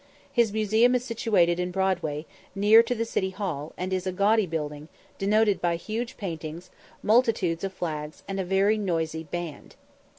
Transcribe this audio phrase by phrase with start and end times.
[0.33, 4.47] His museum is situated in Broadway, near to the City Hall, and is a gaudy
[4.47, 4.87] building,
[5.19, 6.71] denoted by huge paintings,
[7.03, 9.75] multitudes of flags, and a very noisy band.